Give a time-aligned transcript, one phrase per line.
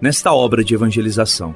[0.00, 1.54] nesta obra de evangelização.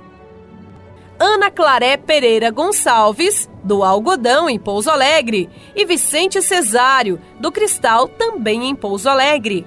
[1.19, 8.71] Ana Claré Pereira Gonçalves, do Algodão, em Pouso Alegre, e Vicente Cesário, do Cristal, também
[8.71, 9.67] em Pouso Alegre.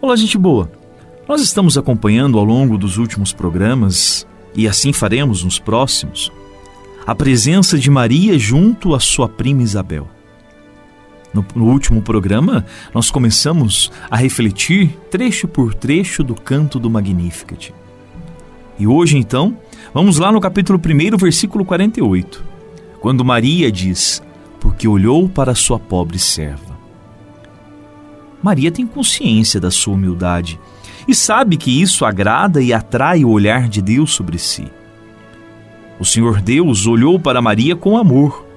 [0.00, 0.72] Olá, gente boa!
[1.28, 6.32] Nós estamos acompanhando ao longo dos últimos programas, e assim faremos nos próximos,
[7.06, 10.08] a presença de Maria junto à sua prima Isabel.
[11.32, 17.72] No, no, último programa, nós começamos a refletir trecho por trecho do canto do Magnificat.
[18.78, 19.56] E hoje, então,
[19.94, 22.44] vamos lá no capítulo 1, versículo 48,
[23.00, 24.22] quando Maria diz:
[24.60, 26.72] Porque olhou para sua pobre serva.
[28.42, 30.58] Maria tem consciência da sua humildade
[31.06, 34.66] e sabe que isso agrada e atrai o olhar de Deus sobre si.
[35.98, 38.51] O Senhor Deus olhou para Maria com amor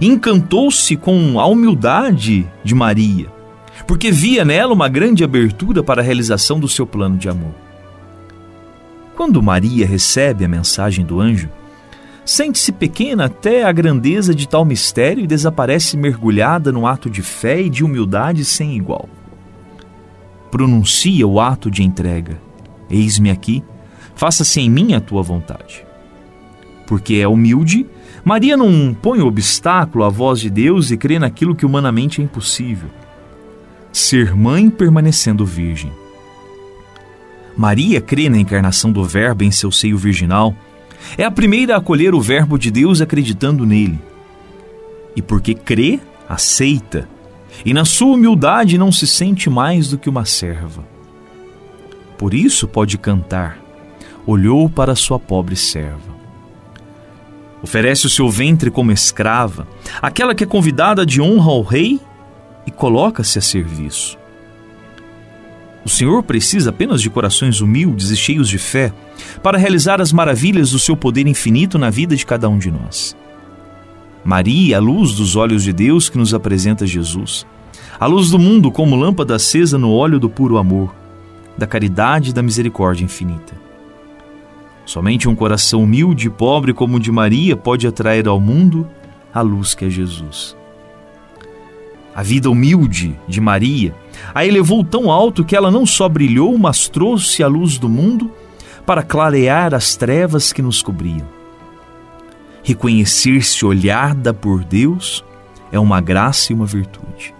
[0.00, 3.26] encantou-se com a humildade de Maria,
[3.86, 7.54] porque via nela uma grande abertura para a realização do seu plano de amor.
[9.16, 11.48] Quando Maria recebe a mensagem do anjo,
[12.24, 17.60] sente-se pequena até a grandeza de tal mistério e desaparece mergulhada num ato de fé
[17.60, 19.08] e de humildade sem igual.
[20.50, 22.40] Pronuncia o ato de entrega:
[22.90, 23.62] Eis-me aqui,
[24.14, 25.84] faça-se em mim a tua vontade.
[26.92, 27.86] Porque é humilde
[28.22, 32.90] Maria não põe obstáculo à voz de Deus e crê naquilo que humanamente é impossível.
[33.90, 35.90] Ser mãe permanecendo virgem.
[37.56, 40.54] Maria crê na encarnação do Verbo em seu seio virginal.
[41.16, 43.98] É a primeira a acolher o Verbo de Deus acreditando nele.
[45.16, 45.98] E porque crê,
[46.28, 47.08] aceita.
[47.64, 50.84] E na sua humildade não se sente mais do que uma serva.
[52.18, 53.56] Por isso pode cantar:
[54.26, 56.11] olhou para sua pobre serva.
[57.62, 59.66] Oferece o seu ventre como escrava,
[60.00, 62.00] aquela que é convidada de honra ao rei
[62.66, 64.18] e coloca-se a serviço.
[65.84, 68.92] O Senhor precisa apenas de corações humildes e cheios de fé
[69.42, 73.16] para realizar as maravilhas do seu poder infinito na vida de cada um de nós.
[74.24, 77.44] Maria, a luz dos olhos de Deus que nos apresenta Jesus,
[77.98, 80.94] a luz do mundo como lâmpada acesa no óleo do puro amor,
[81.58, 83.54] da caridade e da misericórdia infinita.
[84.84, 88.86] Somente um coração humilde e pobre como o de Maria pode atrair ao mundo
[89.32, 90.56] a luz que é Jesus.
[92.14, 93.94] A vida humilde de Maria
[94.34, 98.30] a elevou tão alto que ela não só brilhou, mas trouxe a luz do mundo
[98.84, 101.26] para clarear as trevas que nos cobriam.
[102.62, 105.24] Reconhecer-se olhada por Deus
[105.70, 107.34] é uma graça e uma virtude.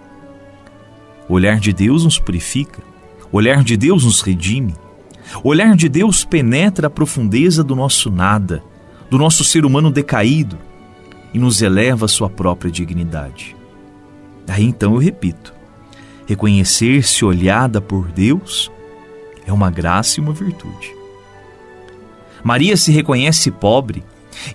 [1.29, 2.81] O olhar de Deus nos purifica,
[3.31, 4.73] o olhar de Deus nos redime,
[5.43, 8.63] o olhar de Deus penetra a profundeza do nosso nada,
[9.09, 10.57] do nosso ser humano decaído
[11.33, 13.55] e nos eleva à sua própria dignidade.
[14.47, 15.53] Aí então eu repito:
[16.27, 18.71] reconhecer-se olhada por Deus
[19.45, 20.93] é uma graça e uma virtude.
[22.43, 24.03] Maria se reconhece pobre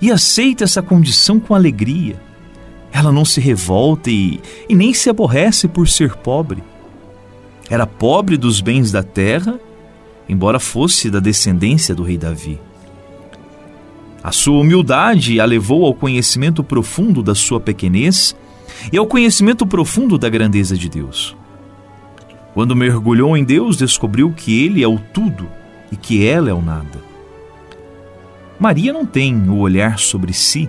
[0.00, 2.20] e aceita essa condição com alegria.
[2.92, 6.62] Ela não se revolta e, e nem se aborrece por ser pobre.
[7.70, 9.58] Era pobre dos bens da terra
[10.28, 12.60] embora fosse da descendência do rei Davi.
[14.22, 18.36] A sua humildade a levou ao conhecimento profundo da sua pequenez
[18.92, 21.36] e ao conhecimento profundo da grandeza de Deus.
[22.52, 25.48] Quando mergulhou em Deus, descobriu que Ele é o tudo
[25.90, 27.00] e que ela é o nada.
[28.58, 30.68] Maria não tem o olhar sobre si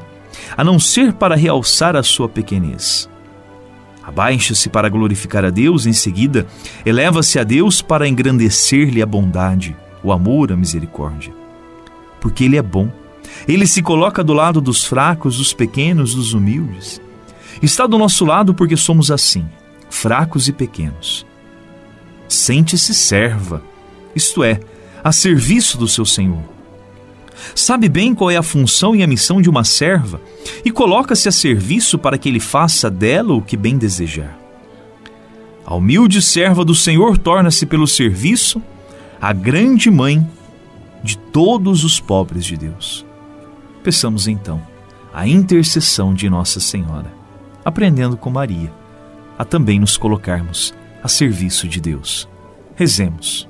[0.56, 3.10] a não ser para realçar a sua pequenez.
[4.10, 6.48] Abaixa-se para glorificar a Deus, em seguida,
[6.84, 11.32] eleva-se a Deus para engrandecer-lhe a bondade, o amor, a misericórdia.
[12.20, 12.92] Porque Ele é bom.
[13.48, 17.00] Ele se coloca do lado dos fracos, dos pequenos, dos humildes.
[17.62, 19.48] Está do nosso lado porque somos assim,
[19.92, 21.24] fracos e pequenos.
[22.28, 23.62] Sente-se serva,
[24.16, 24.60] isto é,
[25.04, 26.59] a serviço do seu Senhor.
[27.56, 30.22] Sabe bem qual é a função e a missão de uma serva
[30.64, 34.38] e coloca-se a serviço para que ele faça dela o que bem desejar.
[35.66, 38.62] A humilde serva do Senhor torna-se pelo serviço
[39.22, 40.26] a grande mãe
[41.04, 43.06] de todos os pobres de Deus.
[43.84, 44.62] Peçamos então
[45.14, 47.12] a intercessão de Nossa Senhora,
[47.66, 48.72] aprendendo com Maria,
[49.38, 52.28] a também nos colocarmos a serviço de Deus.
[52.76, 53.49] Rezemos.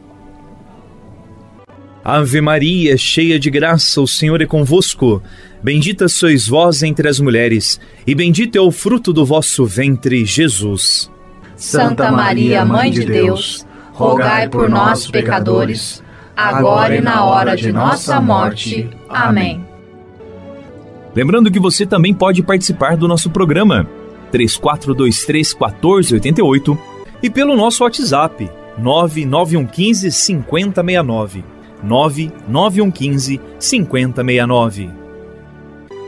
[2.03, 5.21] Ave Maria, cheia de graça, o Senhor é convosco.
[5.61, 11.11] Bendita sois vós entre as mulheres, e bendito é o fruto do vosso ventre, Jesus.
[11.55, 16.01] Santa Maria, Mãe de Deus, rogai por nós, pecadores,
[16.35, 18.89] agora e na hora de nossa morte.
[19.09, 19.65] Amém.
[21.13, 23.85] Lembrando que você também pode participar do nosso programa
[24.31, 26.79] 3423 1488
[27.21, 31.58] e pelo nosso WhatsApp 99115 5069.
[31.83, 34.89] 99115 5069.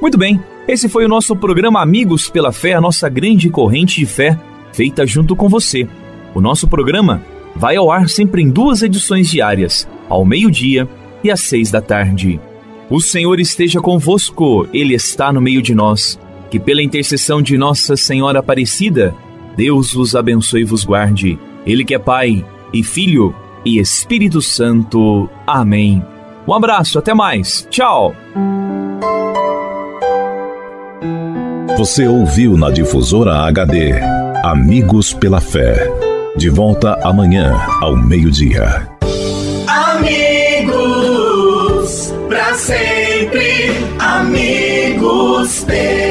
[0.02, 4.06] Muito bem, esse foi o nosso programa Amigos pela Fé, a nossa grande corrente de
[4.06, 4.40] fé,
[4.74, 5.88] feita junto com você.
[6.34, 7.22] O nosso programa
[7.56, 10.88] vai ao ar sempre em duas edições diárias, ao meio-dia
[11.24, 12.40] e às seis da tarde.
[12.90, 16.20] O Senhor esteja convosco, Ele está no meio de nós.
[16.50, 19.16] Que pela intercessão de Nossa Senhora Aparecida,
[19.56, 21.40] Deus vos abençoe e vos guarde.
[21.66, 23.34] Ele que é Pai e Filho
[23.66, 25.30] e Espírito Santo.
[25.46, 26.06] Amém.
[26.48, 27.68] Um abraço, até mais.
[27.69, 28.16] Tchau.
[31.78, 33.94] Você ouviu na difusora HD
[34.44, 35.88] Amigos pela Fé.
[36.36, 38.88] De volta amanhã ao meio-dia.
[39.68, 40.74] Amigos,
[42.28, 43.72] para sempre.
[44.00, 46.11] Amigos pela